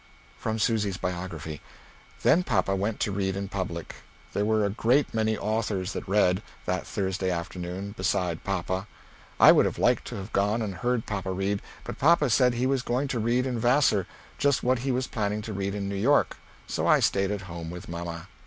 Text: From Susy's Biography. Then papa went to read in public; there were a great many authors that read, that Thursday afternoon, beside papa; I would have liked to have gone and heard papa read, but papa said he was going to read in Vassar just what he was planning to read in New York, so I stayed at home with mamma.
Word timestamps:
From 0.35 0.57
Susy's 0.57 0.97
Biography. 0.97 1.61
Then 2.23 2.41
papa 2.41 2.75
went 2.75 2.99
to 3.01 3.11
read 3.11 3.35
in 3.35 3.49
public; 3.49 3.97
there 4.33 4.45
were 4.45 4.65
a 4.65 4.71
great 4.71 5.13
many 5.13 5.37
authors 5.37 5.93
that 5.93 6.07
read, 6.07 6.41
that 6.65 6.87
Thursday 6.87 7.29
afternoon, 7.29 7.91
beside 7.91 8.43
papa; 8.43 8.87
I 9.39 9.51
would 9.51 9.65
have 9.65 9.77
liked 9.77 10.05
to 10.05 10.15
have 10.15 10.33
gone 10.33 10.63
and 10.63 10.73
heard 10.73 11.05
papa 11.05 11.31
read, 11.31 11.61
but 11.83 11.99
papa 11.99 12.31
said 12.31 12.55
he 12.55 12.65
was 12.65 12.81
going 12.81 13.09
to 13.09 13.19
read 13.19 13.45
in 13.45 13.59
Vassar 13.59 14.07
just 14.39 14.63
what 14.63 14.79
he 14.79 14.91
was 14.91 15.05
planning 15.05 15.43
to 15.43 15.53
read 15.53 15.75
in 15.75 15.87
New 15.87 15.93
York, 15.93 16.37
so 16.65 16.87
I 16.87 16.99
stayed 16.99 17.29
at 17.29 17.41
home 17.41 17.69
with 17.69 17.87
mamma. 17.87 18.27